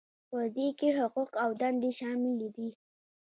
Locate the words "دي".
2.55-2.69